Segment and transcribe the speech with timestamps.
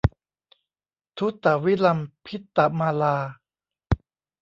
[1.17, 3.17] ทุตวิลัมพิตมาลา